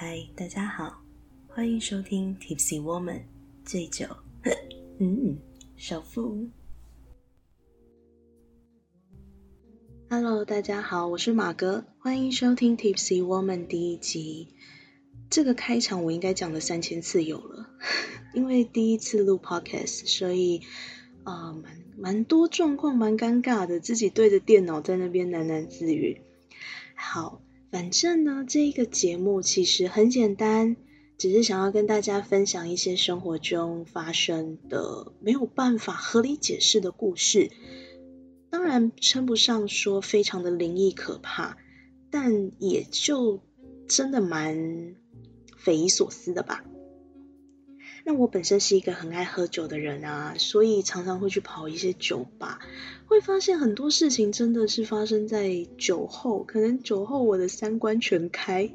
[0.00, 1.02] 嗨，大家好，
[1.48, 3.22] 欢迎收听 Tipsy Woman
[3.64, 4.06] 醉酒，
[4.44, 4.54] 嗯
[5.26, 5.38] 嗯，
[5.76, 6.50] 首富。
[10.08, 14.54] Hello，大家好，我是马哥，欢迎收听 Tipsy Woman 第一集。
[15.30, 17.68] 这个开场我应该讲了三千次有了，
[18.34, 20.62] 因为第一次录 Podcast，所以
[21.24, 26.20] 啊，蛮蛮多状况，蛮尴尬的，自己对着电脑在那边喃喃自语。
[26.94, 27.42] 好。
[27.70, 30.76] 反正呢，这一个节目其实很简单，
[31.18, 37.50] 只是想要跟大家分享一些生活中发生的没有办法合理解释的故事。
[38.50, 41.58] 当然称不上说非常的灵异可怕，
[42.10, 43.40] 但也就
[43.86, 44.96] 真的蛮
[45.56, 46.64] 匪夷所思的吧。
[48.08, 52.58] 那我本身是一个很爱喝酒的人啊，所以常常会去跑一些酒吧，
[53.04, 58.72] 会发现很多事情真的是发生在酒后，可能酒后我的三观全开，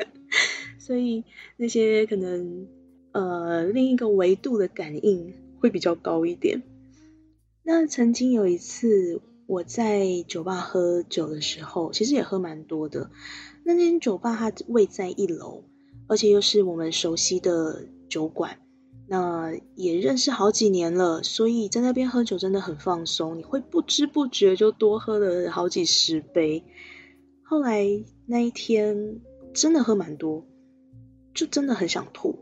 [0.78, 1.24] 所以
[1.56, 2.68] 那些可能
[3.12, 6.62] 呃另一个维度的感应会比较高一点。
[7.62, 13.10] 那曾经有一次我在酒吧喝酒的时候，其实也喝蛮多的。
[13.64, 15.64] 那间酒吧它位在一楼，
[16.08, 17.86] 而且又是我们熟悉的。
[18.10, 18.58] 酒馆，
[19.08, 26.64] 那也认识好几年了，所以在那边喝酒真的很放松，你会不知不觉就多喝了好几十杯。
[27.42, 27.86] 后来
[28.26, 29.20] 那一天
[29.54, 30.44] 真的喝蛮多，
[31.32, 32.38] 就真的很想吐，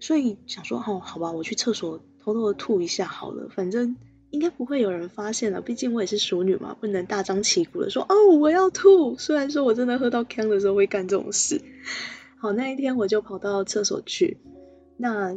[0.00, 3.96] 所以想说哦，好吧，我去厕所偷偷的吐一下好了，反正
[4.30, 9.16] 应该不会有人发现了，毕竟我也是淑女嘛，不能大张旗鼓的说哦我要吐。
[9.18, 11.60] 虽然说我真的喝到呛的时候会干这种事。
[12.38, 14.38] 好，那一天我就跑到厕所去。
[15.02, 15.36] 那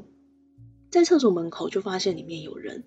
[0.92, 2.84] 在厕所门口就发现里面有人，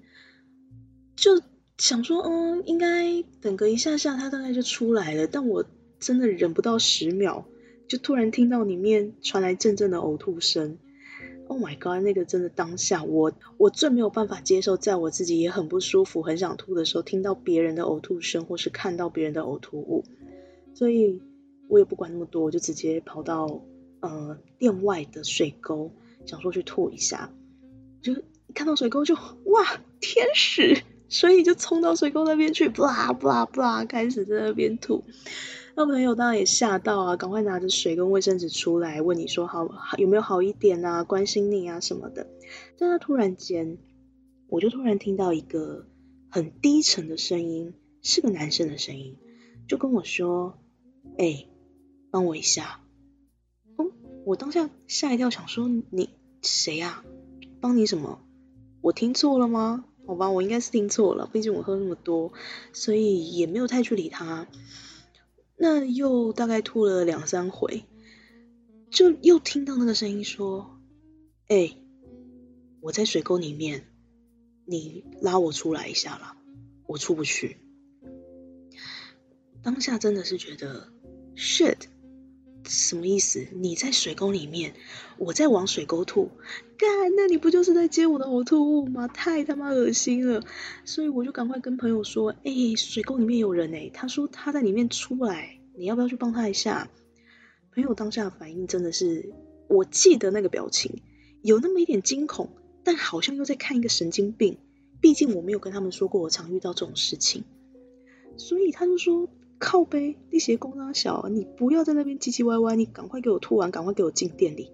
[1.16, 1.42] 就
[1.76, 5.26] 想说，嗯，应该等个一下下，他大概就出来了。
[5.26, 5.64] 但我
[5.98, 7.46] 真的忍不到十秒，
[7.88, 10.78] 就突然听到里面传来阵阵的呕吐声。
[11.48, 12.00] Oh my god！
[12.04, 20.04] 那个真的当下，我我最没有办法接受，在我自己也很不舒服、很想吐的时候，听到别人的呕吐声，或是看到别人的呕吐物。
[20.74, 21.20] 所以
[21.66, 23.64] 我也不管那么多，我就直接跑到
[23.98, 25.90] 呃店外的水沟。
[26.26, 27.32] 想说去吐一下，
[28.02, 28.14] 就
[28.54, 35.04] 看到水沟就哇天使，所以就冲到水沟那边去，啦啦啦，开始在那边吐。
[35.74, 42.26] 那朋友当然也吓到啊，赶快拿着水跟卫生纸出来问你说好有没有好一点啊，关心你啊什么的。
[42.78, 43.78] 但他突然间，
[44.48, 45.86] 我就突然听到一个
[46.30, 49.16] 很低沉的声音，是个男生的声音，
[49.68, 50.58] 就跟我说
[51.16, 51.46] ：“哎，
[52.10, 52.80] 帮我一下。”
[54.28, 56.10] 我当下吓一跳，想说你。
[56.42, 57.02] 谁呀？
[57.62, 58.22] 帮你什么？
[58.82, 59.86] 我听错了吗？
[60.06, 62.34] 好吧，我应该是听错了，毕竟我喝那么多，
[62.74, 64.46] 所以也没有太去理他。
[65.56, 67.84] 那又大概吐了两三回，
[68.90, 70.78] 就又听到那个声音说
[71.48, 71.74] ：“哎，
[72.82, 73.86] 我在水沟里面，
[74.66, 76.36] 你拉我出来一下啦，
[76.86, 77.56] 我出不去。”
[79.64, 80.92] 当下真的是觉得
[81.34, 81.78] shit。
[82.68, 83.46] 什么意思？
[83.54, 84.74] 你在水沟里面，
[85.16, 86.30] 我在往水沟吐，
[86.76, 89.08] 干，那你不就是在接我的呕吐物吗？
[89.08, 90.44] 太他妈恶心了！
[90.84, 96.90] 所以我就赶快跟朋友说，哎，水沟里面有人哎，他说他在里面出来，你要不要去帮他一下？
[97.74, 99.32] 朋友当下的反应真的是，
[99.68, 101.00] 我记得那个表情，
[101.42, 102.50] 有那么一点惊恐，
[102.84, 104.58] 但好像又在看一个神经病。
[105.00, 107.44] 毕竟我没有跟他们说过我常遇到这种事情，
[108.36, 109.28] 所以他就说。
[109.58, 114.72] 靠背，力鞋公章小，你不要在那边唧唧歪歪，你赶快给我吐完，赶快给我进店里。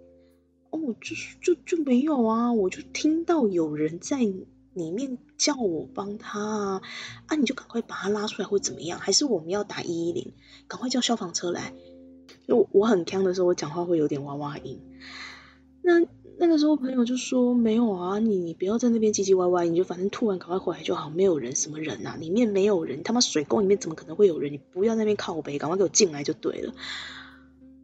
[0.70, 6.82] 哦，就是就就没有啊，我就听到有人在里面叫我帮他啊，
[7.26, 8.98] 啊，你就赶快把他拉出来，会怎么样？
[8.98, 10.32] 还是我们要打一一零，
[10.68, 11.72] 赶快叫消防车来？
[12.46, 14.80] 就我很呛的时候，我讲话会有点哇哇音。
[15.82, 16.06] 那。
[16.36, 24.52] 那个时候朋友就说没有啊，你你不要在那边唧唧歪歪，你就反正吐完赶快回来就好，没有人什么人啊，里面没有人，他妈水沟里面怎么可能会有人？
[24.52, 26.74] 你不要在那边靠背，赶快给我进来就对了。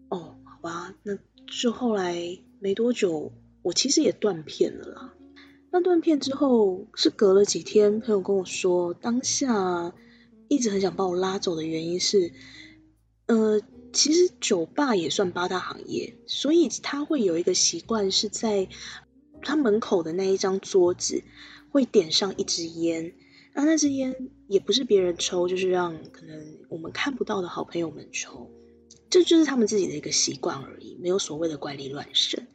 [0.09, 1.17] 哦，好吧，那
[1.47, 3.33] 就后来没多久，
[3.63, 5.15] 我其实也断片了啦。
[5.71, 9.95] 那断片之后是隔了几天，朋友跟我说，当下
[10.49, 12.33] 一直很想把我拉走的原因是，
[13.27, 13.61] 呃。
[13.93, 18.69] 其实酒吧也算八大行业，所以他会有一个习惯，是在
[19.43, 21.23] 他门口的那一张桌子
[21.71, 23.15] 会点上一支烟，
[23.55, 28.51] 那那支烟也不是别人抽，就是让可能我们看不到的好朋友们抽，
[29.09, 32.47] 这就是他们自己的一个习惯而已，没有所谓的怪力乱神。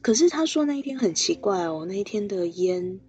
[0.00, 3.00] 可是他说那一天很奇怪哦，那一天的烟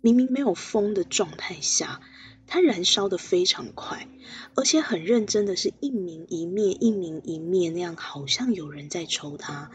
[0.00, 2.00] 明明没有风的状态下，
[2.48, 4.08] 它燃烧的非常快，
[4.56, 9.70] 而且很认真的是一明一灭，一明一灭那样，好像有人在抽它。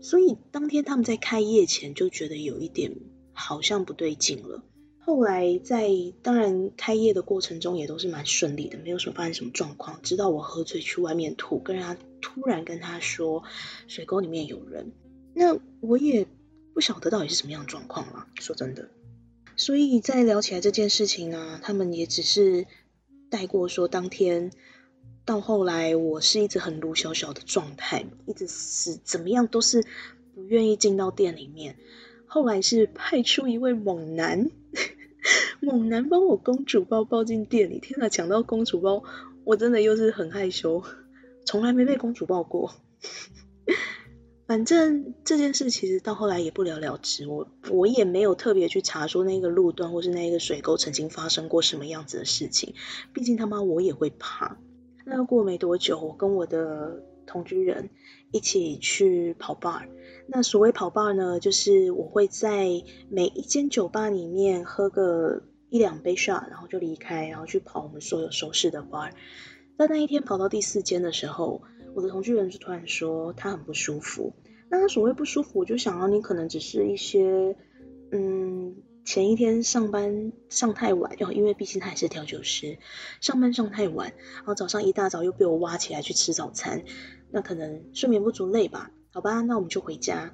[0.00, 2.94] 所以当天他们在开业前就觉得有一点
[3.32, 4.62] 好像不对劲了。
[5.00, 5.88] 后来在
[6.22, 10.00] 当然开业的过程中也都是蛮顺利的，没有什么发生什么状况。
[10.02, 13.42] 直到我喝醉去外面吐，跟他突然跟他说
[13.86, 14.92] 水沟里面有人，
[15.34, 16.26] 那我也
[16.74, 18.26] 不晓得到底是什么样的状况了。
[18.38, 18.90] 说真的。
[19.58, 22.64] 所以在聊起来这件事情呢，他们也只是
[23.28, 24.52] 带过说，当天
[25.24, 29.84] 到后来，我是一直很鲁小小的状态，一直是怎么样都是
[30.32, 31.76] 不愿意进到店里面。
[32.28, 34.48] 后来是派出一位猛男，
[35.60, 37.80] 猛男帮我公主抱抱进店里。
[37.80, 39.02] 天哪，抢到公主抱，
[39.42, 40.84] 我真的又是很害羞，
[41.44, 42.76] 从来没被公主抱过。
[44.48, 52.72] 反正这件事其实到后来也不了了之，我我也没有特别去查说那个路段或是那个水沟曾经发生过什么样子的事情，
[53.12, 54.56] 毕竟他妈我也会怕。
[55.04, 57.90] 那过没多久，我跟我的同居人
[58.32, 59.82] 一起去跑 bar。
[60.28, 62.68] 那所谓跑 bar 呢，就是我会在
[63.10, 69.10] 每一间酒吧里面喝个一两杯 shot，然后就离开，然后去跑我们所有熟识的 bar。
[69.76, 71.60] 在那一天跑到第四间的时候。
[71.94, 74.32] 我的同居人就突然说他很不舒服，
[74.70, 77.56] 那他所谓不舒服，我就想到你可能只是一些，
[78.12, 82.78] 嗯，前一天上班上太晚，因为毕竟他也是调酒师，
[83.20, 86.84] 上班上太晚，然后早上一大早又被我挖起来去吃早餐，
[87.30, 88.90] 那可能睡眠不足累吧？
[89.10, 90.32] 好吧，那我们就回家。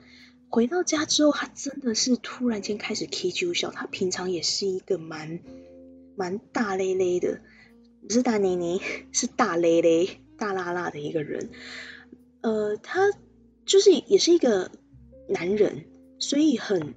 [0.50, 5.40] 回到家之后，他真的是突然间开始 K 啾笑，他平常也是一个蛮
[6.16, 7.40] 蛮大咧咧的，
[8.02, 8.80] 不是大咧咧，
[9.10, 10.20] 是大咧咧。
[10.36, 11.50] 大辣辣的一个人，
[12.40, 13.10] 呃，他
[13.64, 14.70] 就是也是一个
[15.28, 15.84] 男人，
[16.18, 16.94] 所以很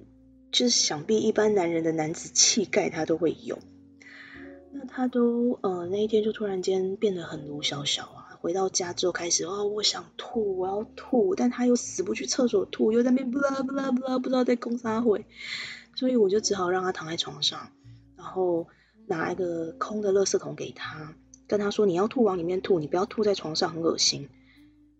[0.50, 3.58] 就是想必一般男人的男子气概他都会有。
[4.70, 15.24] 那他都呃那一天就突然间变得很鲁小小啊，回到家之后开始啊我想吐，我要吐，但他又死不去厕所吐，又在那边不啦不啦不啦不知道在攻啥会，
[15.94, 17.70] 所以我就只好让他躺在床上，
[18.16, 18.66] 然后
[19.06, 21.14] 拿一个空的垃圾桶给他。
[21.48, 24.28] 跟他说你要吐往里面吐，你不要吐在床上，很恶心。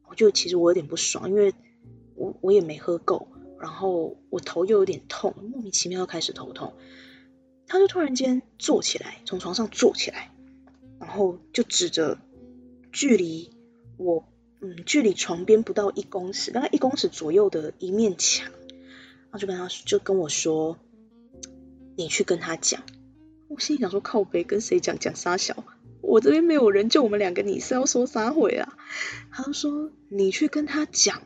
[0.09, 1.53] 我就其实我有点不爽，因为
[2.17, 3.29] 我我也没喝够，
[3.61, 6.73] 然后我头又有点痛，莫名其妙又开始头痛。
[7.67, 10.33] 他就突然间坐起来，从床上坐起来，
[10.99, 12.17] 然后就指着
[12.91, 13.51] 距离
[13.99, 14.25] 我
[14.63, 20.79] 嗯距离床边不到一公尺，大概一公尺左右的一面墙，然后就跟他就跟我说，
[21.95, 22.83] 你去跟他讲。
[23.49, 25.65] 我心里想说靠背跟谁讲讲沙小。
[26.01, 28.77] 我这边没有人，就我们两个，你是要说啥回啊？
[29.31, 31.23] 他说你去跟他讲，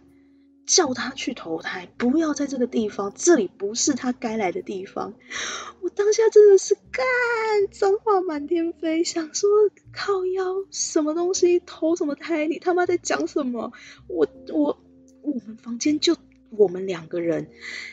[0.66, 5.14] 叫他去投胎，不要在这个地方，这里不是他该来的地方。
[5.80, 7.04] 我当下真的是干
[7.70, 9.48] 脏话满天飞，想说
[9.92, 13.72] 靠腰什么东西投什么胎，你他妈在讲什么？
[14.08, 14.78] 我我
[15.22, 16.16] 我们房间就。
[16.56, 17.48] 我们两个人，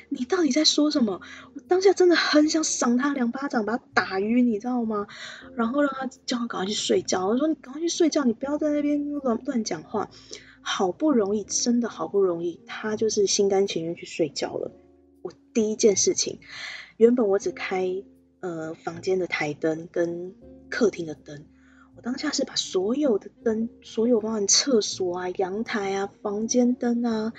[0.10, 1.22] 你到底在说什么？
[1.54, 5.08] 我当下真的很想赏他两巴掌，把他打晕，你知道吗？
[5.56, 7.28] 然后让他叫他赶快去睡觉。
[7.28, 10.10] 我说你赶快去睡觉，你不要在那边乱乱讲话。
[10.62, 14.72] 好不容易，真的好不容易，他就是心甘情愿去睡觉了。
[15.22, 16.40] 我第一件事情，
[16.98, 18.04] 原本我只开
[18.42, 20.36] 呃房间的台灯跟
[20.70, 21.46] 客厅的灯，
[21.96, 27.34] 我当下是把所有的灯，所有包含厕所啊、阳台啊、房间灯啊。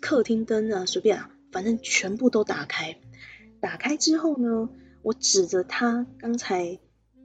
[0.00, 2.96] 客厅灯啊，随便啊，反正全部都打开。
[3.60, 4.68] 打开之后呢，
[5.02, 6.78] 我指着他刚才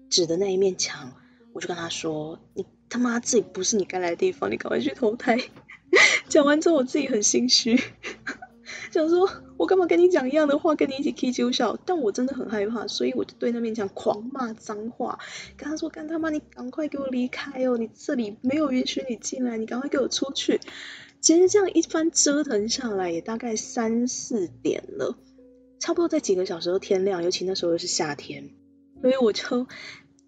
[0.09, 1.13] 指的那一面墙，
[1.53, 5.37] 我就跟他说：“你他妈这里不是你该来的地方，你赶快去投胎。
[6.27, 7.79] ”讲完之后，我自己很心虚，
[8.91, 11.77] 想说我干嘛跟你讲一样的话，跟你一起 K 九笑？
[11.85, 15.19] 但我真的很害怕，所以我就对那面墙狂骂脏话，
[15.55, 17.77] 跟他说：“干他妈，你赶快给我离开哦！
[17.77, 20.59] 你这里没有允许你进来，你赶快给我出去！”
[21.25, 25.17] 其实这样一番折腾下来，也大概三四点了，
[25.79, 28.51] 差不多在几个小时后天亮，尤其那时候又是夏天，
[29.01, 29.65] 所以我就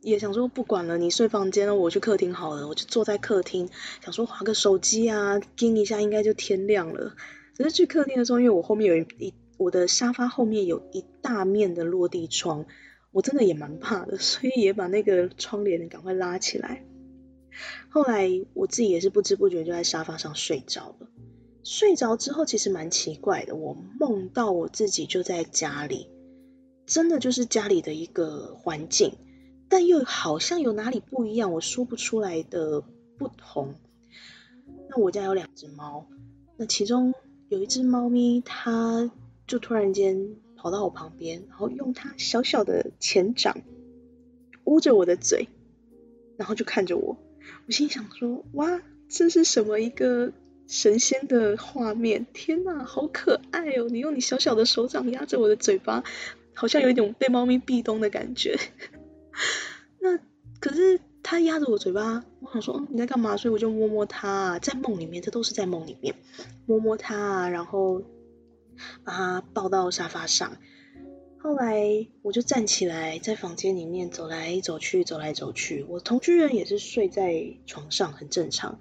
[0.01, 3.69] 也想说不管了，你睡房间了，我去客厅好了，我就坐在客厅，
[4.03, 7.15] 想说划个手机啊，盯一下应该就天亮了。
[7.55, 12.65] 只是去客厅的时候，因为我后面有一我的沙发后面有一大面的落地窗，
[13.11, 16.83] 我真的也蛮怕的，所以也把那个窗帘赶快拉起来。
[17.89, 21.07] 后来我自己也是不知不觉就在沙发上睡着了。
[21.63, 26.07] 睡着之后其实蛮奇怪的，我梦到我自己就在家里，
[26.85, 29.17] 真的就是家里的一个环境，
[29.67, 32.83] 但又好像有哪里不一样，我说不出来的
[33.17, 33.75] 不同。
[34.89, 36.07] 那我家有两只猫，
[36.55, 37.13] 那其中
[37.49, 39.11] 有一只猫咪，它
[39.45, 43.61] 就突然间跑到我旁边，然后用它小小的前掌
[44.63, 45.49] 捂着我的嘴，
[46.37, 47.17] 然后就看着我。
[47.65, 50.31] 我心想说：哇，这是什么一个
[50.67, 52.25] 神仙的画面？
[52.33, 53.87] 天哪，好可爱哦！
[53.89, 56.03] 你用你小小的手掌压着我的嘴巴，
[56.53, 58.59] 好像有一种被猫咪壁咚的感觉。
[59.99, 60.19] 那
[60.59, 63.37] 可是他压着我嘴巴，我想说你在干嘛？
[63.37, 66.15] 所以我就摸摸他，在梦里面，这都是在梦里面，
[66.65, 68.03] 摸摸他，然后
[69.03, 70.57] 把他抱到沙发上。
[71.39, 75.85] 后来我就站起来，在房间里面走来走去，走来走去。
[75.87, 78.79] 我同居人也是睡在床上，很正常。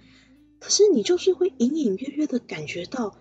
[0.59, 3.19] 可是你就是会隐隐约约的感觉到，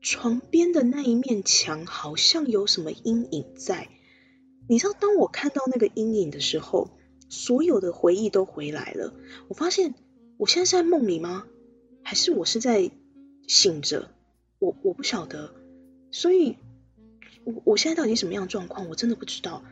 [0.00, 3.88] 床边的那一面墙好像有什么阴影在。
[4.68, 6.90] 你知道，当我看到那个阴影的时候，
[7.28, 9.12] 所有的回忆都回来了。
[9.48, 9.94] 我发现，
[10.38, 11.44] 我现在是在梦里吗？
[12.02, 12.90] 还是我是在
[13.48, 14.10] 醒着？
[14.58, 15.54] 我我不晓得。
[16.12, 16.56] 所以。
[17.44, 18.88] 我我现在到底什么样的状况？
[18.88, 19.62] 我真的不知道。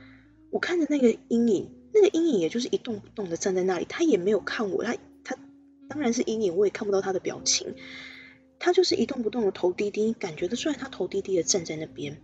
[0.51, 5.37] 我看着那个阴影，那个阴影也就是一动不动的站在那里，他也没有看我，他他
[5.89, 7.75] 当然是阴影，我也看不到他的表情。
[8.59, 12.21] 他就是一动不动的头低低，感觉得出来他头低低的站在那边。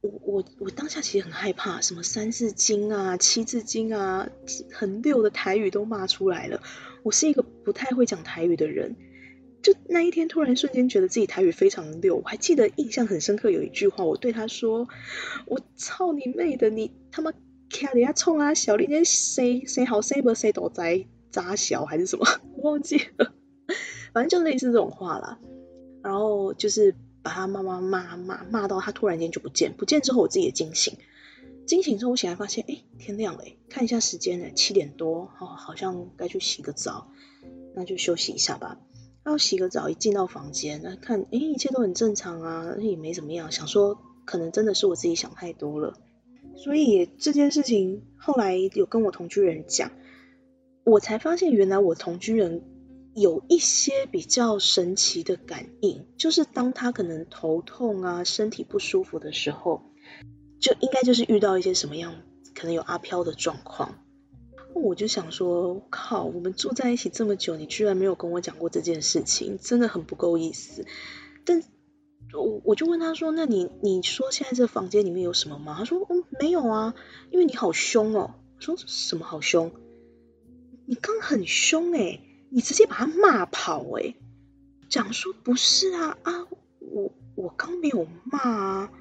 [0.00, 4.28] 我我我当下其实很害怕，什么三字经啊、七字经啊，
[4.72, 6.62] 很溜的台语都骂出来了。
[7.02, 8.96] 我是一个不太会讲台语的人。
[9.62, 12.16] 就那一天，突然瞬间觉得自己台语非常溜。
[12.16, 14.88] 我还记得印象很深刻，有一句话，我对他说
[15.46, 17.32] ：“我操你妹的，你他妈
[17.70, 18.54] 卡里亚冲啊！
[18.54, 22.26] 小林那谁谁好谁不谁都在扎小还是什么？
[22.58, 23.32] 忘记了，
[24.12, 25.38] 反正就类似这种话啦。
[26.02, 30.94] 然后就是把他妈妈骂骂骂到他突然间就不见，不见之后我自己也惊醒，
[31.66, 37.12] 惊醒之后我醒来发现，哎，天亮了，看一下时间呢，七点多，哦，好像该去洗个澡，
[37.76, 38.80] 那就休息一下吧。
[39.24, 43.52] 要洗个澡，一进到房间，那看，哎，一切都很正常啊，也没怎么样。
[43.52, 45.94] 想说，可能真的是我自己想太多了。
[46.56, 49.92] 所以这件事情后来有跟我同居人讲，
[50.84, 52.62] 我才发现原来我同居人
[53.14, 59.82] 有一些比较神奇的感应，就是当他可能头痛啊、身体不舒服的时候，
[60.60, 62.16] 就应该就是遇到一些什么样，
[62.54, 64.01] 可能有阿飘的状况。
[64.74, 70.84] 我就想说，靠，我们住在一起这么久，你居然没有跟我讲过这件事情，真的很不够意思。
[71.44, 71.62] 但
[72.32, 75.74] 我我就问他说，那你你说现在这房间里面有什么吗？
[75.78, 76.94] 他说，嗯，没有啊，
[77.30, 78.34] 因为你好凶哦。
[78.58, 79.72] 说什么好凶？
[80.86, 84.14] 你刚很凶哎，你直接把他骂跑哎。
[84.88, 86.46] 讲说不是啊啊，
[86.78, 88.92] 我我刚没有骂啊，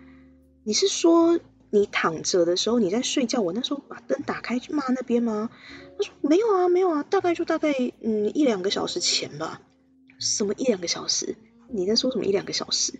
[0.63, 1.39] 你是说？
[1.71, 3.41] 你躺着的时候，你在睡觉。
[3.41, 5.49] 我那时候把灯打开去骂那边吗？
[5.97, 9.61] 他说没有啊，没有啊，大概就大概嗯一两个小时前吧。
[10.19, 11.35] 什么一两个小时？
[11.69, 12.99] 你在说什么一两个小时？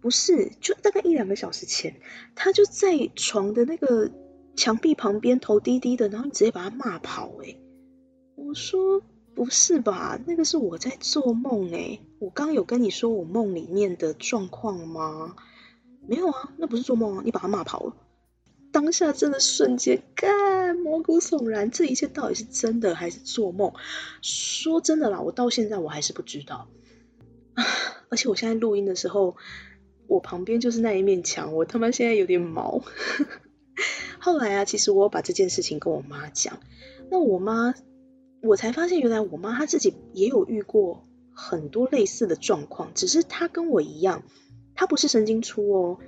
[0.00, 1.96] 不是，就大概一两个小时前，
[2.34, 4.10] 他就在床的那个
[4.54, 7.32] 墙壁旁边，头低低的，然后你直接把他骂跑。
[7.42, 7.56] 哎，
[8.36, 9.00] 我说
[9.34, 10.20] 不是吧？
[10.26, 12.00] 那个是我在做梦哎。
[12.18, 15.36] 我刚有跟你说我梦里面的状况吗？
[16.06, 17.22] 没有啊，那不是做梦啊！
[17.24, 17.96] 你把他骂跑了，
[18.72, 23.72] 当下真的瞬间，干毛骨悚然，这一切到底是真的还是做梦？
[24.22, 26.68] 说真的啦，我到现在我还是不知道。
[28.10, 29.36] 而且我现在录音的时候，
[30.06, 32.82] 我旁边就是那一面墙，我他妈现在有点毛。
[34.18, 36.58] 后来啊，其实我把这件事情跟我妈讲，
[37.10, 37.74] 那我妈
[38.42, 44.22] 我才发现，原来我妈她自己也有遇过很多类似的状况，只是她跟我一样。
[44.74, 45.98] 他不是神经粗哦，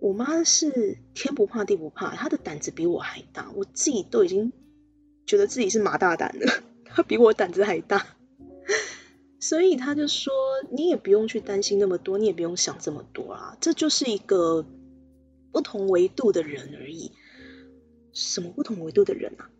[0.00, 4.52] 我妈是天不怕地不怕，她的胆子比我还大，我自己都已经
[5.26, 8.06] 觉得自己是马大胆了，她比我胆子还大，
[9.40, 10.32] 所以他就说
[10.70, 14.64] 你也不用去担心那么多，你也不用想这么多啊，这就是一个
[15.52, 17.12] 不同维度的人而已。
[18.12, 19.50] 什么不同维度的人啊？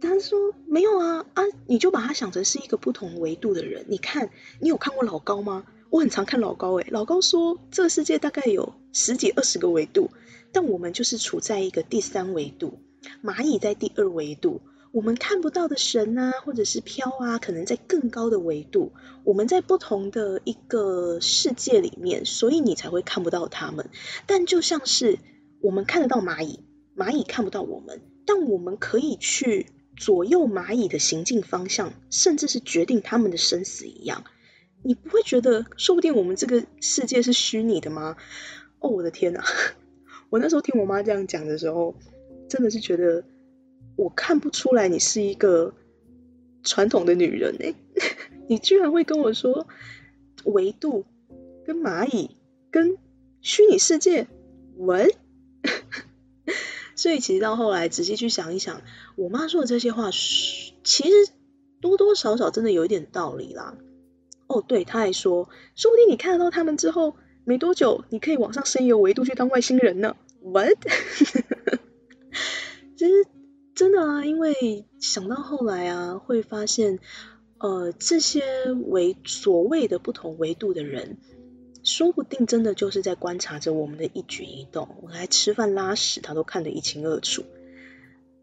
[0.00, 3.86] 他说没有啊啊，你就把他想成是一个不同维度的人。
[3.88, 4.30] 你看，
[4.60, 5.64] 你有看过老高吗？
[5.90, 10.10] 我很常看老高诶，老高说这个世界大概有十几二十个维度，
[10.52, 12.78] 但我们就是处在一个第三维度，
[13.22, 14.60] 蚂蚁在第二维度，
[14.92, 18.92] 我们看不到的神啊，或者是飘啊，可能在更高的维度，
[19.24, 23.88] 我们在不同的一个世界里面，所以你才会看不到他们。
[24.26, 25.18] 但就像是
[25.60, 26.60] 我们看得到蚂蚁，
[26.96, 29.66] 蚂蚁看不到我们，但我们可以去
[29.96, 34.24] 左右蚂蚁的行进方向，甚至是决定他们的生死一样。
[34.82, 38.16] 你不会觉得，说不定我们这个世界是虚拟的吗？
[38.80, 39.44] 哦，我的天哪！
[40.30, 41.94] 我那时候听我妈这样讲的时候，
[42.48, 43.24] 真的是觉得
[43.96, 45.74] 我看不出来你是一个
[46.62, 47.74] 传统的女人哎，
[48.48, 49.66] 你居然会跟我说
[50.44, 51.04] 维度
[51.66, 52.36] 跟蚂蚁
[52.70, 52.96] 跟
[53.40, 54.28] 虚拟世界
[54.76, 55.10] 文，
[56.94, 58.82] 所以其实到后来仔细去想一想，
[59.16, 61.32] 我妈说的这些话，其实
[61.80, 63.76] 多多少少真的有一点道理啦。
[64.48, 67.14] 哦，对，他还说，说不定你看得到他们之后，
[67.44, 70.16] 没多久你可以往上升一个维度去当外星人呢。
[70.42, 70.78] What？
[72.96, 73.26] 其实
[73.74, 76.98] 真的啊，因为想到后来啊，会发现，
[77.58, 81.18] 呃，这些维所谓的不同维度的人。
[81.84, 87.44] 说不定真的就是在观察着我们的一举一动，我来吃饭拉屎，他都看得一清二楚。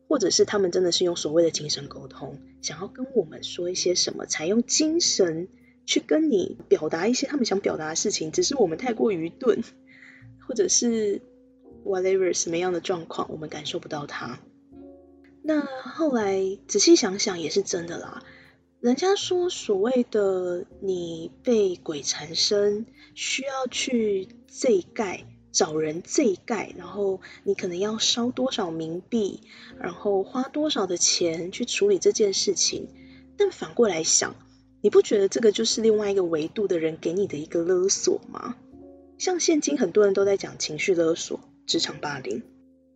[0.07, 5.47] 或者是他们真的是用所谓的精神沟通，想要跟我们说一些什么，采用精神
[5.85, 9.63] 去跟你表达一些他们想表达的事情，只是我们太过愚钝，
[10.47, 11.21] 或者是
[11.83, 14.39] whatever 什么样的状况，我们感受不到它。
[15.43, 18.23] 那后来仔细想想，也是真的啦。
[18.79, 29.41] 人家说所谓的你被鬼缠身，需要去这盖找人这盖，然后你可能要烧多少冥币，
[29.79, 32.89] 然后花多少的钱去处理这件事情。
[33.37, 34.35] 但反过来想，
[34.85, 38.55] 你不觉得这个就是另外一个维度的人给你的一个勒索吗？
[39.17, 42.43] 像现今很多人都在讲情绪勒索、职场霸凌，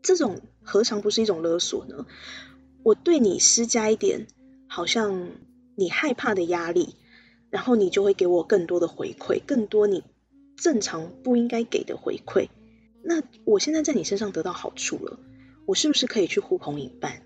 [0.04, 2.06] 这种何尝不是一种勒索呢？
[2.84, 4.28] 我对你施加一点，
[4.68, 5.32] 好像。
[5.76, 6.96] 你害怕的压力，
[7.50, 10.04] 然后你就会给我更多的回馈，更多你
[10.58, 12.50] 正常不应该给的回馈。
[13.02, 15.18] 那我现在在你身上得到好处了，
[15.66, 17.22] 我是不是可以去呼朋引伴，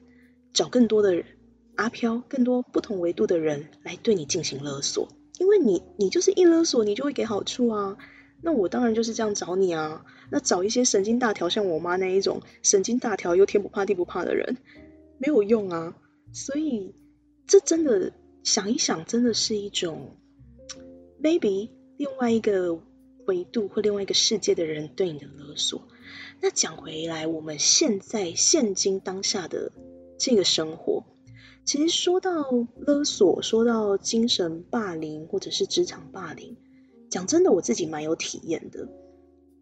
[0.54, 1.26] 找更多的人
[1.76, 5.10] 阿飘，更多不同维度的人来对你进行勒索？
[5.40, 7.98] 因为你，你就是一勒索，你就会给好处啊。
[8.42, 10.06] 那我当然就是这样找你啊。
[10.32, 14.58] 那找一些神经大条，像我妈那一种神经大条又天不怕地不怕的人，
[15.18, 15.96] 没有用啊。
[16.32, 16.96] 所以
[17.48, 18.14] 这真的。
[18.44, 20.18] 想一想，真的是一种
[21.24, 22.78] maybe 另外一个
[23.26, 25.88] 维度或另外一个世界的人对你的勒索。
[26.42, 29.72] 那讲回来，我们现在现今当下的
[30.20, 31.06] 这个生活，
[31.66, 32.32] 其实说到
[32.78, 36.58] 勒索，说到精神霸凌或者是职场霸凌，
[37.10, 38.90] 讲真的，我自己蛮有体验的。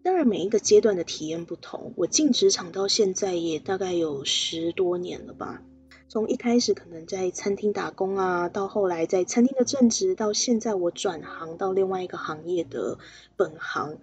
[0.03, 1.93] 当然，每一个阶段的体验不同。
[1.96, 5.61] 我进职场到现在也大概有十多年了吧。
[6.09, 12.98] 从一开始可能在餐厅打工啊，到后来在餐厅的正职，到现在我转行到另外一个行业的
[13.37, 14.00] 本行，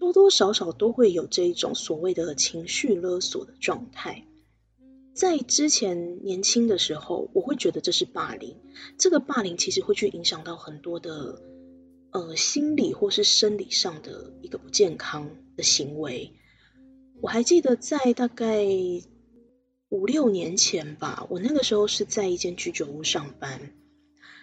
[0.00, 4.24] 多多少少都会有这一种所谓的情绪勒索的状态。
[5.14, 8.56] 在之前年轻的时候，我会觉得这是霸凌，
[8.98, 11.40] 这个霸凌其实会去影响到很多的
[12.10, 16.32] 呃心理或是生理上的一个不健康的行为。
[17.22, 18.66] 我还记得在大概。
[19.90, 23.60] 五六年前吧，我那个时候是在一间居酒屋上班。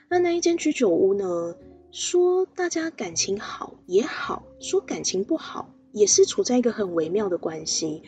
[0.09, 1.57] 那那一间居酒屋呢，
[1.91, 8.03] 说大家感情好也好，说感情不好也是处在一个很微妙的关系。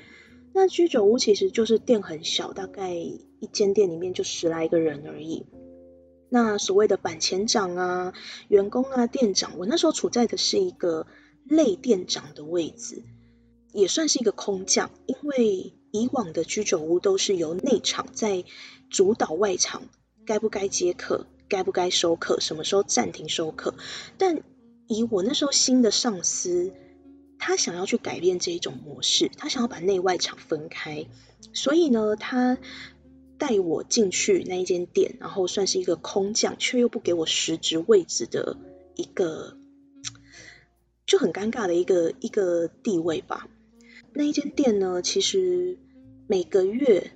[0.53, 5.45] 那居酒屋其实就是店很小，大概一间店里面就十来个人而已。
[6.29, 8.13] 那所谓的板前长啊、
[8.47, 11.07] 员工啊、店长，我那时候处在的是一个
[11.43, 13.03] 类店长的位置，
[13.73, 15.73] 也算是一个空降，因为。
[15.95, 18.45] 以往的居酒屋都是由内场在
[18.89, 19.83] 主导外场，
[20.25, 23.75] 该不该接客，该不该收客，什么时候暂停收客。
[24.17, 24.41] 但
[24.87, 26.73] 以我那时候新的上司，
[27.39, 31.07] 他想要去改变这一种模式，他想要把内外场分开，
[31.53, 32.57] 所以呢，他
[33.37, 38.57] 带我进去那一间店，然后算是一个空降，却又不给我实职位置的
[38.95, 39.57] 一个，
[41.05, 43.49] 就很尴尬的一个一个地位吧。
[44.13, 45.77] 那一间店呢，其实
[46.27, 47.11] 每个月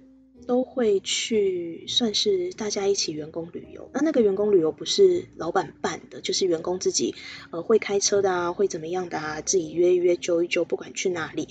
[0.48, 3.92] 都会去，算是大家一起员工旅游。
[3.94, 7.14] 那那个员工旅游不是老板办的，就是员工自己
[7.52, 11.50] 呃会开车的啊，会怎么样的啊，自己约一约，揪一揪，不管去哪里。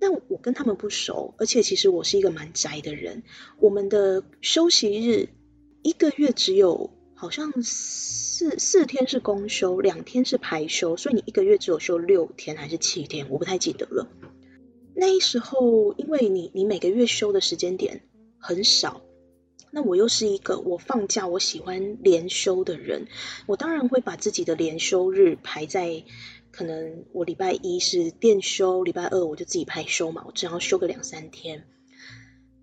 [0.00, 3.22] 但我跟他们不熟，而且其实我是一个蛮宅的人。
[3.60, 5.28] 我们的休息日
[5.82, 14.08] 一个月只有好像四四天是公休，两天是排休，所以你一个月只有休六天还是七天，我不太记得了。
[14.94, 18.02] 那时候，因为你你每个月休的时间点
[18.42, 19.02] 很少，
[19.70, 23.06] 那我又是一个我放假我喜欢连休的人，
[23.46, 26.02] 我当然会把自己的连休日排在
[26.50, 31.68] 可能我礼拜一是店休，礼拜二我就自己排休嘛，我只要休个两三天。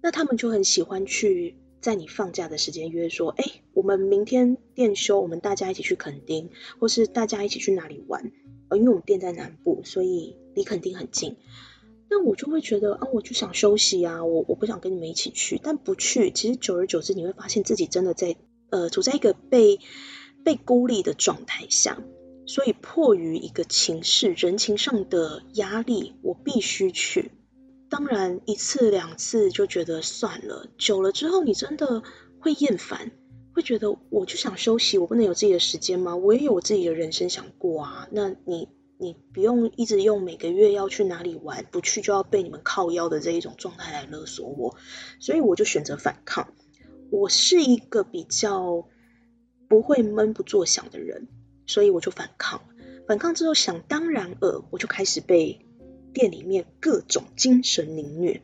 [0.02, 8.34] 那他们就很喜欢去在你放假的时间约说，哎，我们明天店休，我们大家一起去垦丁，或是大家一起去哪里玩？
[8.68, 11.38] 呃，因为我们店在南部，所以离垦丁很近。
[12.10, 18.36] 那我就会觉得啊，我就想休息啊，我我不想跟你们一起去，但不去，其实久而久之，你会发现自己真的在
[18.72, 19.80] 呃处在一个被
[20.44, 22.02] 被孤立的状态下，
[22.48, 27.32] 所以迫于一个情势、人情上的压力，我必须去。
[27.90, 32.04] 当然一次两次就觉得算了，久了之后你真的
[32.40, 33.12] 会厌烦，
[33.54, 36.16] 会觉得我就想休息，我不能有自己的时间吗？
[36.16, 38.08] 我也有我自己的人生想过啊。
[38.12, 38.70] 那你
[39.02, 44.76] 你不用一直用每个月要去哪里玩，不去就要被你们靠腰的这一种状态来勒索我，
[45.22, 46.54] 所以我就选择反抗。
[47.10, 48.86] 我是一个比较
[49.70, 51.30] 不会闷不作响的人，
[51.66, 52.62] 所以我就反抗。
[53.08, 55.66] 反抗之后，想当然尔，我就开始被
[56.14, 58.42] 店里面各种精神凌虐。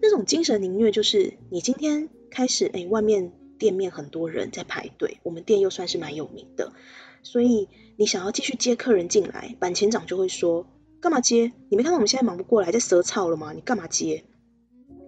[0.00, 6.72] 那种精神凌虐就是，你今天开始，哎，外面店面很多人在排队，我们店又算是蛮有名的，
[7.22, 10.66] 所以你想要继续接客人进来，板前长就会说，
[11.00, 11.52] 干嘛接？
[11.68, 13.52] 你没看到我们现在忙不过来，在舌操了吗？
[13.52, 14.24] 你干嘛接？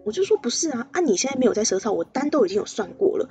[0.04, 3.28] 我就说不是啊，啊，你现在没有在舌操，我单都已经有算过了，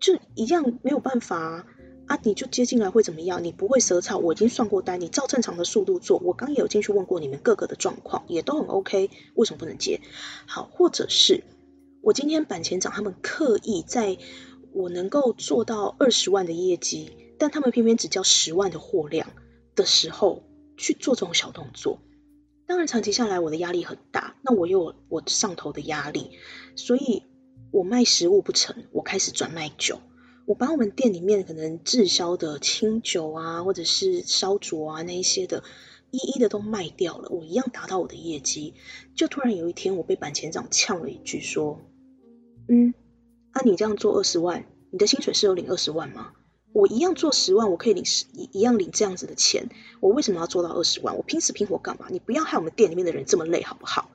[0.00, 1.66] 就一样没有办法啊。
[2.06, 3.44] 啊，你就接进来会怎么样？
[3.44, 6.18] 你不会舌草，我已经算过单，你照正常的速度做。
[6.24, 10.00] 我刚也有进去问过你们各个的状况，也都很 OK，为什么不能接？
[10.46, 11.44] 好，或者是
[12.00, 14.16] 我今天板前长他们刻意在
[14.72, 19.30] 我能够做到二十万的业绩，但他们偏偏只交十万的货量
[19.74, 20.42] 的时候
[20.76, 22.00] 去做这种小动作，
[22.66, 26.32] 当然长期下来我的压力很大，那我有我上头的压力，
[26.76, 27.22] 所以
[27.70, 30.00] 我卖食物不成，我开始转卖酒。
[30.46, 35.62] 我把我们店里面可能滞销的清酒啊，或者是烧灼啊那一些的，
[36.10, 38.72] 一一的都卖掉了，我一样达到我的业绩。
[39.14, 41.80] 就突然有一天，我被板前长呛了一句，说
[42.66, 42.94] ：“嗯，
[43.50, 46.32] 啊你这样做二十万，你的薪水是有领二十万吗？
[46.78, 51.16] 我一样做十万，我可以领十一一样领这样子的钱，我为什么要做到二十万？
[51.16, 52.06] 我拼死拼活干嘛？
[52.08, 54.12] 你不要害我们店里面的人这么累好不好？”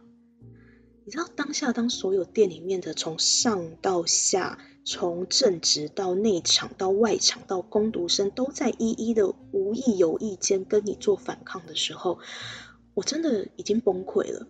[1.04, 12.20] 你知道当下，当所有店里面的从上到下，从正职到内场到外场到工读生，都在一一的无意有意间跟你做反抗的时候，
[12.94, 14.48] 我真的已经崩溃了。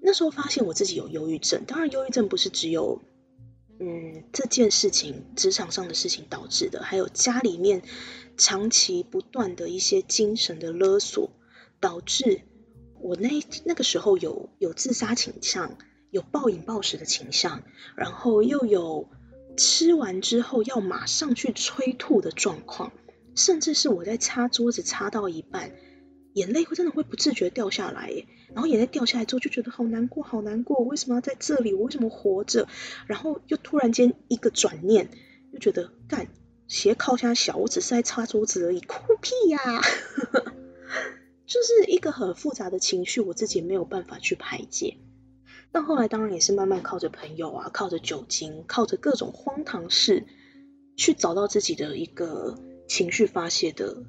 [0.00, 3.02] 那时候发现我自己有忧郁症，当然忧郁症不是只有
[3.80, 7.82] 嗯这件事情职场上的事情导致的，还有家里面
[8.36, 11.30] 长期不断的一些精神的勒索，
[11.80, 12.42] 导致
[13.00, 15.76] 我那那个时候有有自杀倾向。
[16.12, 17.62] 有暴饮暴食的倾向，
[17.94, 19.08] 然后又有
[19.56, 22.92] 吃完之后要马上去催吐的状况，
[23.36, 25.70] 甚至是我在擦桌子擦到一半，
[26.34, 28.12] 眼泪会真的会不自觉掉下来，
[28.54, 31.74] 然后眼泪掉下来之后就觉得好难过，好难过，为什么要在这里？
[31.74, 32.68] 我为什么活着？
[33.06, 35.08] 然后又突然间一个转念，
[35.52, 36.28] 又觉得干
[36.68, 39.58] 斜靠下小，我只是在擦桌子而已，哭屁呀！
[41.46, 44.98] 就是一个很复杂的情绪，我自己没有办法去排解。
[45.72, 50.26] 到后来，当然也是慢慢靠着朋友啊，靠着酒精，靠着各种荒唐事，
[50.96, 52.56] 去找到自己的一个
[52.88, 54.04] 情绪发泄的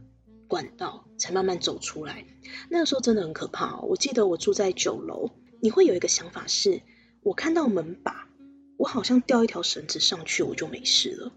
[0.52, 2.26] 管道，才慢慢走出来。
[2.70, 3.80] 那个时候真的很可怕。
[3.80, 6.82] 我记得我住在九楼，你会有一个想法是：
[7.24, 8.28] 我看到门把，
[8.76, 11.32] 我好像吊一条绳子上去，我就没事了；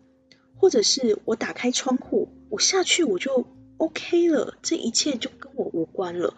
[0.57, 3.46] 或者是我打开窗户，我下去我就
[3.77, 6.35] OK 了，这一切就跟我无关了。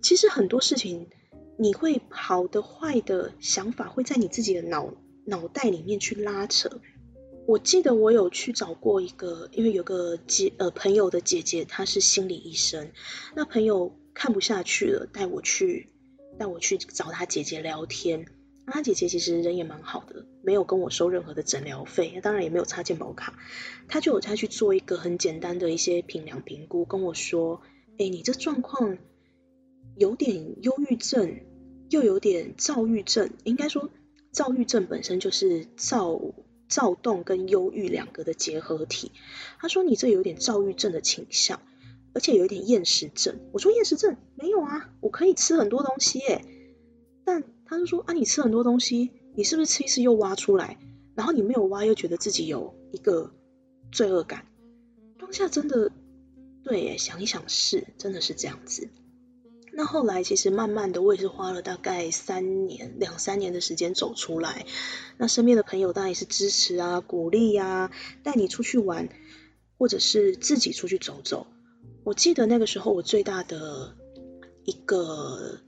[0.00, 1.10] 其实很多事情。
[1.58, 4.92] 你会好的坏的想法会在你自己的脑
[5.24, 6.82] 脑袋里面去拉扯。
[7.46, 12.90] 我记得我有去找过一个，因为有个姐呃朋友的姐姐，她是心理医生。
[13.34, 15.88] 那朋友看不下去了，带我去
[16.38, 18.26] 带我去找她姐姐聊天。
[18.66, 23.38] 那她姐姐其实人也蛮好的，没有跟我收任何的诊疗费，当然也没有插健保卡。
[23.86, 27.62] 她就有再去做一个很简单的一些评量评估，跟我说
[27.98, 28.98] ：“哎，你这状况。”
[29.96, 31.40] 有点忧郁症，
[31.88, 33.30] 又有点躁郁症。
[33.44, 33.88] 应该说，
[34.30, 36.20] 躁郁症本身就是躁
[36.68, 39.12] 躁动跟忧郁两个的结合体。
[39.58, 41.60] 他说你这有点躁郁症的倾向，
[42.12, 43.40] 而且有一点厌食症。
[43.52, 46.44] 我说厌食症没有啊，我可以吃很多东西耶。
[47.24, 50.78] 但他就说啊，你吃很多东西，你是不是吃一次又挖出来？
[51.14, 53.32] 然后你没有挖，又觉得自己有一个
[53.90, 54.46] 罪恶感。
[55.18, 55.90] 当下真的
[56.62, 58.88] 对，想一想是，真的是这样子。
[59.78, 64.64] 那后来其实慢慢的，我也是花了大概三年、两三年的时间走出来。
[65.18, 67.90] 那身边的朋友当然也是支持啊、鼓励啊，
[68.22, 69.10] 带你出去玩，
[69.76, 71.46] 或者是自己出去走走。
[72.04, 73.94] 我记得那个时候，我最大的
[74.64, 75.60] 一个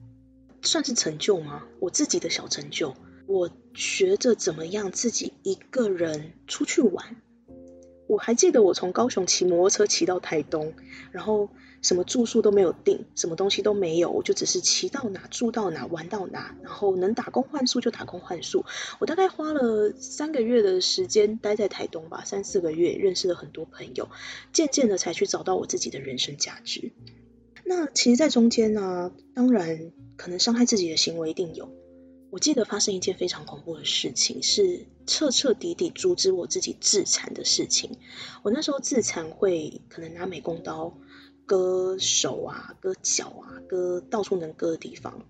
[0.63, 1.65] 算是成就吗？
[1.79, 2.95] 我自己的小成就，
[3.27, 7.21] 我学着怎么样自己一个人出去玩。
[8.09, 10.73] 我还记得我从高雄骑摩托车骑到台东，
[11.13, 11.49] 然后。
[11.81, 18.65] 什么住宿都没有订，什么东西都没有，我就只是骑到哪住到哪玩到哪，然后能打工换宿就打工换宿。
[18.99, 24.09] 我大概花了三个月的时间待在台东吧，三四个月认识了很多朋友，
[24.53, 26.91] 渐渐的才去找到我自己的人生价值。
[27.65, 31.71] 那其实，在中间呢，当然可能伤害自己的行为一定有，
[32.31, 37.97] 我记得发生一件非常恐怖的事情，是彻彻底底阻止我自己自残的事情。
[38.43, 40.99] 我那时候自残会可能拿美工刀
[41.47, 45.25] 割手啊、割脚啊、割到处能割的地方，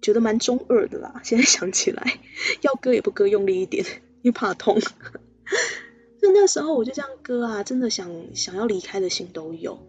[0.00, 1.20] 觉得蛮中二的啦。
[1.24, 2.20] 现在想起来，
[2.62, 3.84] 要割也不割用力一点，
[4.22, 4.80] 因为怕痛。
[6.22, 9.80] 就那时候我就这样割啊，真的想想要离开的心都有。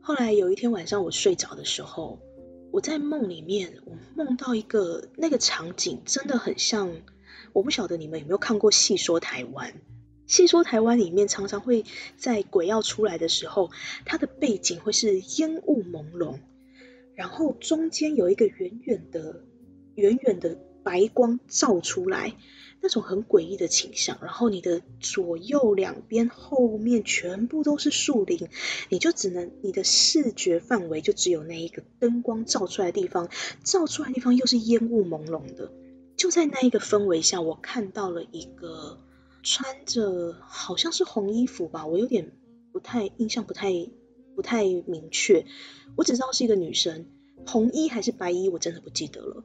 [0.00, 2.20] 后来有一天晚上我睡着的时候。
[2.72, 6.92] 我在梦里面，我梦到一个那个场景，真的很像。
[7.52, 9.70] 我不晓得你们有没有看过《戏说台湾》？
[10.26, 11.84] 《戏说台湾》里面常常会
[12.16, 13.70] 在鬼要出来的时候，
[14.04, 16.38] 它的背景会是烟雾朦胧，
[17.16, 19.42] 然后中间有一个远远的、
[19.96, 22.36] 远远的白光照出来。
[22.82, 28.48] 那种很诡异的倾向，然后你的左右两边后面全部都是树林，
[28.88, 33.28] 你就只能你的视觉范围就只有那一个灯光照出来的地方，
[33.64, 35.70] 照出来的地方又是烟雾朦胧的。
[36.16, 38.98] 就在那一个氛围下，我看到了一个
[39.42, 42.32] 穿着好像是红衣服吧，我有点
[42.72, 43.70] 不太印象，不太
[44.34, 45.44] 不太明确，
[45.96, 47.04] 我只知道是一个女生，
[47.46, 49.44] 红衣还是白衣，我真的不记得了。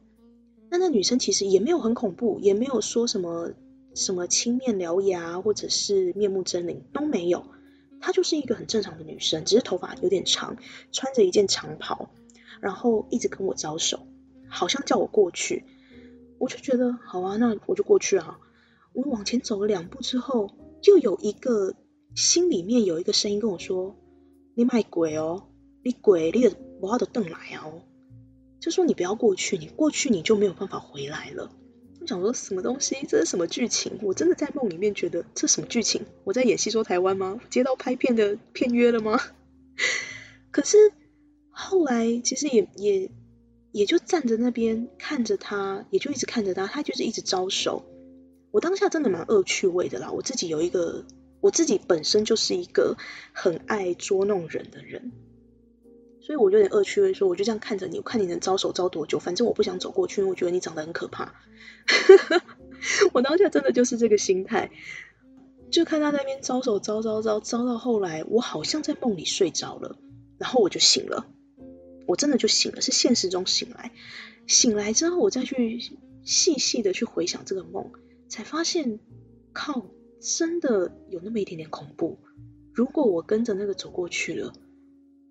[0.69, 3.51] 那那女生其实也没有很恐怖，也没有说什么
[3.93, 7.45] 什么青面獠牙或者是面目狰狞都没有，
[8.01, 10.57] 她就是一个很正常的女生，只是头发有点长，
[10.91, 12.09] 穿着一件长袍，
[12.59, 14.07] 然后一直跟我招手，
[14.49, 15.63] 好像叫我过去，
[16.39, 18.39] 我就觉得好啊，那我就过去啊。
[18.93, 20.51] 我往前走了两步之后，
[20.81, 21.73] 就有一个
[22.15, 23.95] 心里面有一个声音跟我说
[24.55, 25.47] ：“你卖鬼哦，
[25.83, 27.81] 你鬼，你的不要的瞪来啊哦。”
[28.65, 31.51] 就说你不要过去，你过去你就没有办法回来了。
[32.01, 33.05] 我想说什么东西？
[33.07, 33.99] 这是什么剧情？
[34.01, 36.01] 我真的在梦里面觉得这什么剧情？
[36.23, 37.39] 我在演戏说台湾吗？
[37.51, 39.21] 接到拍片的片约了吗？
[40.49, 40.77] 可是
[41.51, 43.11] 后来其实也也
[43.71, 47.85] 也就站在那边看着他，也就一直看着他，他就是一直招手。
[48.49, 50.11] 我当下真的蛮恶趣味的啦。
[50.11, 51.05] 我自己有一个，
[51.39, 52.97] 我自己本身就是一个
[53.31, 55.11] 很爱捉弄人的人。
[56.25, 61.35] 所以我有点恶趣味，说我就这样看着你，我看你能招手招多久，反正我不想走过去，因为我觉得你长得很可怕。
[63.13, 64.71] 我当下真的就是这个心态，
[65.69, 69.99] 就看他那边招手招招招招到后来，我好像在梦里睡着了，
[70.39, 71.27] 然后我就醒了，
[72.07, 73.91] 我真的就醒了，是现实中醒来。
[74.47, 75.79] 醒来之后，我再去
[76.23, 77.91] 细细的去回想这个梦，
[78.29, 78.97] 才发现，
[79.53, 79.85] 靠，
[80.19, 82.17] 真的有那么一点点恐怖。
[82.73, 84.53] 如果我跟着那个走过去了。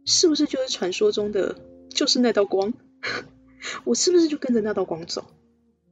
[0.04, 1.56] 是不是就是传说中的，
[1.90, 2.72] 就是那道光？
[3.84, 5.24] 我是不是就跟着那道光走？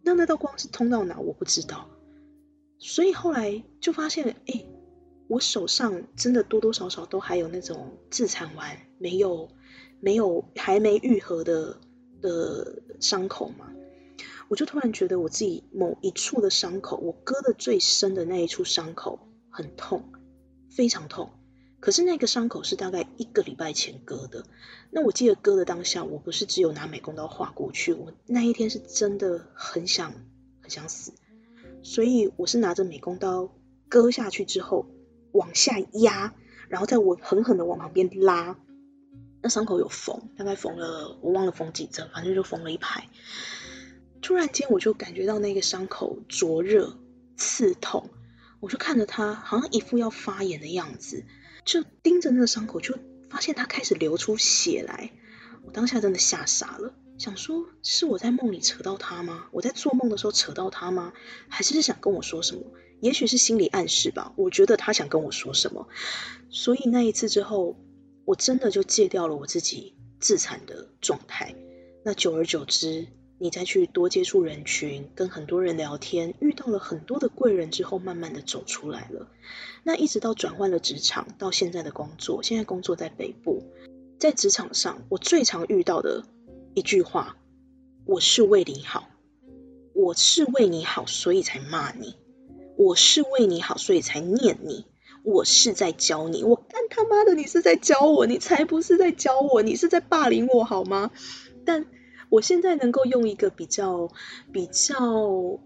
[0.03, 1.19] 那那道光是通到哪？
[1.19, 1.89] 我不知道。
[2.79, 4.65] 所以后来就发现，哎，
[5.29, 9.49] 我手上真的多多少少都还有那种自残完没有、
[10.01, 11.79] 没有还没愈合的
[12.21, 13.73] 的伤口嘛。
[14.49, 20.13] 我就突然觉得我自己某一处的伤口，我割的最深的那一处伤口很痛，
[20.69, 21.31] 非常痛。
[21.83, 24.47] 可是那个伤口是大概一个礼拜前割的，
[24.93, 30.15] 那我记得割的当下，我不是只有拿美工刀划过去，我那一天是真的很想
[30.61, 31.13] 很想死，
[31.83, 33.53] 所以我是拿着美工刀
[33.89, 34.87] 割下去之后
[35.33, 36.33] 往下压，
[36.69, 38.57] 然后再我狠狠的往旁边拉，
[39.41, 43.09] 那伤口有缝，大概缝了我忘了缝几针，反正就缝了一排。
[44.21, 46.97] 突然间我就感觉到那个伤口灼热
[47.37, 48.09] 刺痛，
[48.61, 51.25] 我就看着它，好像一副要发炎的样子。
[51.65, 52.99] 就盯着那个伤口，就
[53.29, 55.11] 发现它开始流出血来。
[55.65, 59.47] 我当下真的吓傻了，想说是我在梦里扯到他吗？
[59.53, 61.13] 我在做梦的时候扯到他吗？
[61.49, 62.63] 还是想跟我说什么？
[63.01, 64.33] 也许是心理暗示吧。
[64.37, 65.89] 我觉得他想跟我说什么。
[66.51, 67.77] 所以那一次之后，
[68.25, 71.55] 我真的就戒掉了我自己自残的状态。
[72.05, 73.07] 那久而久之。
[73.43, 79.27] 你再去多接触人群，跟很多人聊天，遇到了很多的贵人之后，慢慢的走出来了。
[79.83, 83.65] 那一直到转换了职场，到现在的工作，现在工作在北部，
[84.21, 86.25] 在职场上，我最常遇到的
[86.75, 87.37] 一句话：
[88.05, 89.09] 我是为你好，
[89.93, 92.15] 我是为你好，所以才骂你；
[92.77, 94.85] 我是为你好，所以才念你；
[95.25, 96.45] 我是在教你。
[96.45, 98.25] 我干他妈的，你是在教我？
[98.25, 101.11] 你才不是在教我，你是在霸凌我好吗？
[101.65, 101.87] 但。
[102.33, 104.11] 我现在能够用一个比较
[104.55, 104.97] 比较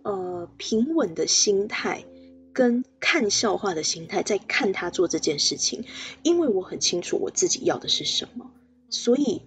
[0.02, 2.04] 呃平稳的心态，
[2.52, 5.84] 跟看笑话的心态在看他做这件事情，
[6.24, 8.50] 因为我很清楚我自己要的是什么，
[8.90, 9.42] 所以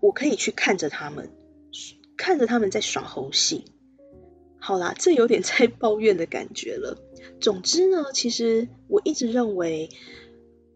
[0.00, 1.32] 我可以去看着他们，
[2.16, 3.64] 看着他们在耍猴戏。
[4.60, 6.96] 好啦，这有点在抱怨的感觉了。
[7.40, 9.88] 总之呢，其实我一直认为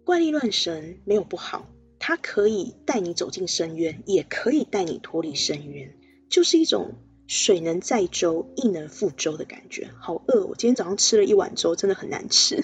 [0.02, 1.68] 怪力乱神没有不好。
[2.06, 5.96] 它可以带你走进深渊，也可以带你脱离深渊，
[6.28, 9.88] 就是一种水能载舟，亦能覆舟的感觉。
[9.98, 12.62] 好饿，我今天早上吃了一碗粥，真的很难吃。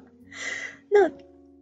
[0.88, 1.10] 那，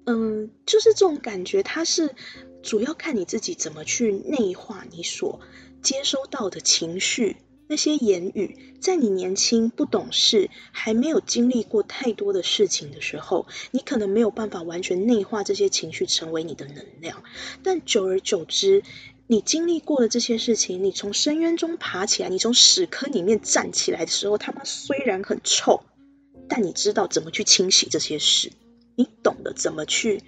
[0.07, 2.15] 嗯，就是这种感觉，它是
[2.63, 5.41] 主要看你自己怎么去内化你所
[5.83, 7.39] 接收到的情绪。
[7.73, 17.25] 那些言语，在你年轻不懂事，还没有经历过太多的事情的时候，你可能没有办法完全内化这些情绪成为你的能量。
[17.63, 18.83] 但久而久之，
[19.27, 25.83] 你经历过的这些事情，你从深渊中爬起来，你从屎坑里面站起来的时候，他们虽然很臭，
[26.51, 28.53] 但你知道怎么去清洗这些屎，
[28.97, 30.23] 你懂得怎么去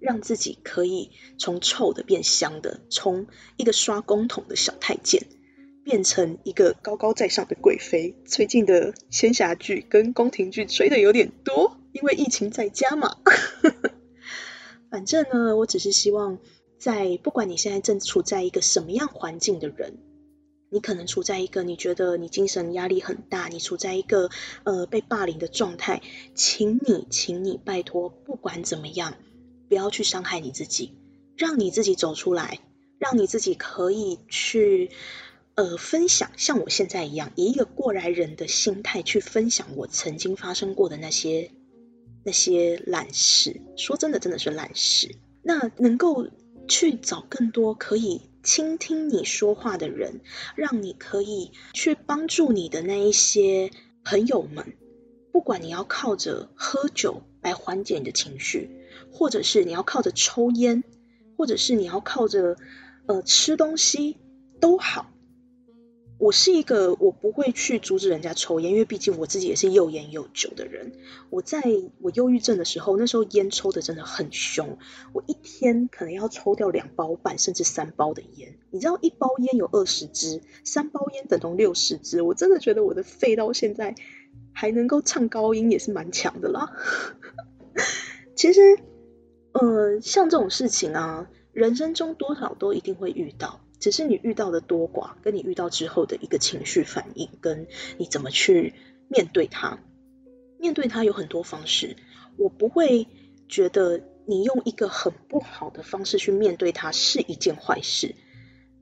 [0.00, 3.26] 让自己可以从臭的变香的，从
[3.58, 5.26] 一个刷公桶的小太监。
[5.86, 8.16] 变成一个高高在上的贵妃。
[8.24, 13.18] 最近的仙侠剧跟宫廷剧追的有点多，因为疫情在家嘛。
[14.90, 16.40] 反正呢，我只是希望，
[16.76, 19.98] 在不管你现在正处在一个什么样环境的人，
[20.70, 24.28] 你可能处在一个你觉得你精神压力很大，你处在一个
[24.64, 26.02] 呃被霸凌的状态，
[26.34, 29.14] 请你，请你拜托，不管怎么样，
[29.68, 30.98] 不要去伤害你自己，
[31.36, 32.58] 让你自己走出来，
[32.98, 34.90] 让你自己可以去。
[35.56, 41.50] 呃，分享像我现在一样，以一个过来人的心态去分享我曾经发生过的那些
[42.24, 43.62] 那些烂事。
[43.74, 45.16] 说真的，真的是烂事。
[45.42, 46.28] 那能够
[46.68, 50.20] 去找更多可以倾听你说话的人，
[50.56, 53.70] 让你可以去帮助你的那一些
[54.04, 54.74] 朋友们。
[55.32, 58.68] 不管你要靠着喝酒来缓解你的情绪，
[59.10, 60.84] 或者是你要靠着抽烟，
[61.38, 62.58] 或者是你要靠着
[63.06, 64.18] 呃吃东西，
[64.60, 65.10] 都好。
[66.18, 70.92] 我是一个我不会去阻止人家抽烟，因为毕竟我自己也是又烟又酒的人。
[71.28, 71.62] 我在
[72.00, 74.78] 我忧郁症的时候，那时候烟抽的真的很凶，
[75.12, 78.58] 我一天可能要抽掉两包半甚至三包的烟。
[78.70, 82.22] 你知道一包烟有二十支，三包烟等同六十支。
[82.22, 83.94] 我真的觉得我的肺到现在
[84.52, 86.72] 还能够唱高音，也是蛮强的啦。
[88.34, 88.60] 其实，
[89.52, 93.60] 呃，像这种事情啊，人生中多少都一定会遇到。
[93.78, 97.66] 只是你遇到的多寡，跟你遇到之后的一个情绪反应，跟
[97.98, 98.74] 你怎么去
[99.08, 99.78] 面对它。
[100.58, 101.96] 面对它有很多方式，
[102.36, 103.06] 我不会
[103.48, 108.14] 觉得你用一个很不好的方式去面对它是一件坏事。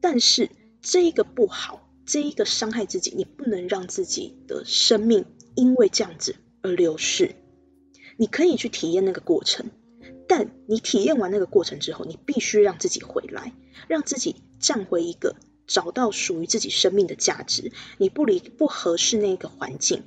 [0.01, 5.25] 但是这一个不好，这一个伤害自己，你不能让自己的生命
[5.57, 7.35] 因为这样子而流逝。
[8.17, 9.67] 你可以去体验那个过程。
[10.27, 13.53] 但你体验完那个过程之后，你必须让自己回来，
[13.89, 17.71] 让自己站回一个找到属于自己生命的价值。
[17.99, 20.03] 你不离不合适那个环境，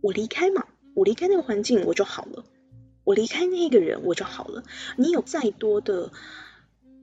[0.00, 2.44] 我离开嘛，我离开那个环境我就好了，
[3.04, 4.64] 我离开那个人我就好了。
[4.96, 6.10] 你有再多的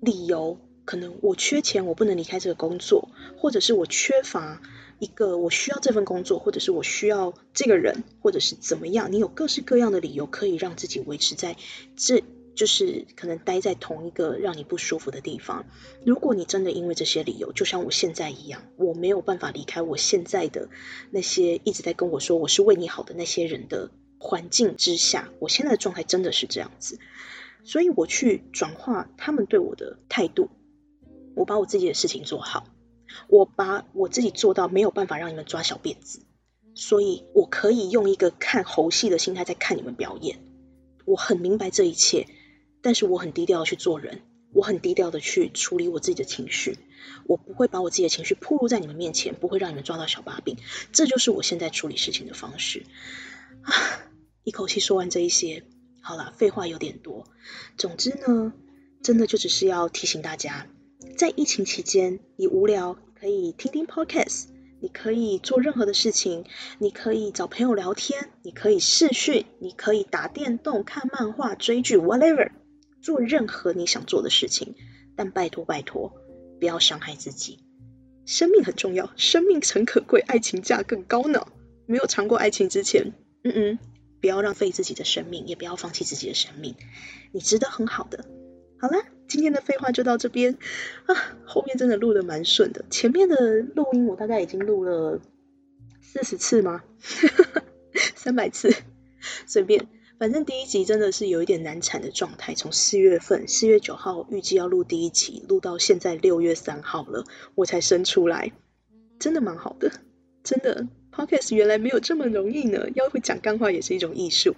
[0.01, 4.61] 理由，可能我缺钱，我不能离开这个工作，或者是我缺乏。
[5.01, 9.11] 一个我需要这份工作，或者是我需要这个人，或者是怎么样？
[9.11, 11.57] 你有各式各样的理由可以让自己维持在
[11.95, 12.23] 这，
[12.61, 15.65] 就是可能待在同一个让你不舒服的地方。
[16.05, 20.69] 如果你真的因为这些理由，就像我现在一样，我没有办法离开我现在的
[21.09, 26.99] 那些一直在跟我说我是为你好的那些人的环境之下，我现在的状态真的是这样子，
[27.63, 30.51] 所以我去转化他们对我的态度，
[31.35, 32.67] 我把我自己的事情做好。
[33.27, 36.19] 我把我自己做到没有办法让你们抓小辫子，
[36.75, 40.37] 所以我可以用一个看猴戏的心态在看你们表演。
[41.05, 42.27] 我很明白这一切，
[42.81, 44.21] 但是我很低调去做人，
[44.53, 46.77] 我很低调的去处理我自己的情绪，
[47.25, 50.57] 我不会把我自己的情绪暴露在你们面前，不会让你们抓到小把柄。
[50.91, 52.83] 这就是我现在处理事情的方式。
[53.61, 53.73] 啊，
[54.43, 55.63] 一口气说完这一些，
[56.01, 57.25] 好了，废话有点多。
[57.77, 58.53] 总之呢，
[59.03, 60.67] 真的就只是要提醒大家。
[61.17, 64.45] 在疫情期间，你无聊可以听听 podcast，
[64.81, 66.45] 你可以做任何的事情，
[66.79, 72.51] 你可以找朋友聊天，你可以视讯，你可以打电动、看漫画、追剧，whatever，
[73.01, 74.75] 做任何你想做的事情。
[75.15, 76.13] 但拜托拜托，
[76.59, 77.59] 不要伤害自己。
[78.25, 81.47] 生命很重要，生命诚可贵，爱情价更高呢。
[81.85, 83.79] 没有尝过爱情之前，嗯嗯，
[84.21, 86.75] 不要浪费自己的生命，也不要放弃自己的生命，
[87.31, 88.25] 你值得很好的。
[88.79, 89.03] 好了。
[89.27, 90.57] 今天的废话就到这边
[91.05, 91.15] 啊，
[91.45, 95.21] 后面真的录的蛮顺的，前面的录音我大概已经录了
[96.01, 96.83] 四十次吗？
[98.13, 98.75] 三百次，
[99.47, 99.87] 随便，
[100.21, 107.23] 反正第一集真的是有一点难产的状态，从四月份四月九号预计要录第一集，录到现在六月三号了，
[107.55, 108.51] 我才生出来，
[109.17, 109.91] 真的蛮好的，
[110.43, 114.53] 真的，Podcast 原来没有这么容易呢，要会讲干话也是一种艺术。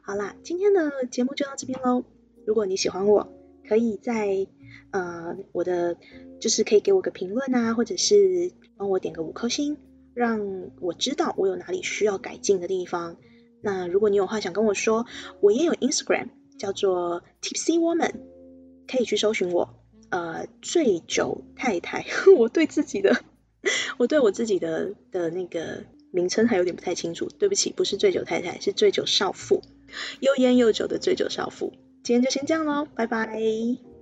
[0.00, 2.04] 好啦，今天的节目就到这边喽，
[2.46, 3.30] 如果你喜欢我。
[3.68, 4.46] 可以在
[4.90, 5.98] 呃我的
[6.40, 9.76] 就是可以给我个评论啊，或者是帮我点个五颗星，
[10.14, 13.18] 让我知道我有哪里需要改进的地方。
[13.64, 15.06] 那如果你有话想跟我说，
[15.40, 18.12] 我也有 Instagram 叫做 Tipsy Woman，
[18.86, 19.80] 可以去搜寻我。
[20.10, 22.04] 呃，醉酒太太，
[22.38, 23.16] 我对自己的，
[23.98, 29.62] 我对我自己的的那个名称还有点不太清楚，对不起，不是醉酒太太，是醉酒少妇，
[30.20, 31.72] 又烟又酒的醉酒少妇。
[32.04, 33.93] 今天就先这样喽，拜拜。